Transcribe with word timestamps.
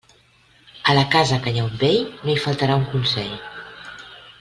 A 0.83 0.95
la 0.99 1.03
casa 1.17 1.39
que 1.43 1.53
hi 1.57 1.61
ha 1.61 1.67
un 1.67 1.77
vell, 1.85 2.01
no 2.25 2.35
hi 2.37 2.41
faltarà 2.49 2.81
un 2.85 2.91
consell. 2.97 3.33